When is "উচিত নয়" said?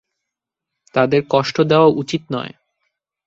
1.93-2.53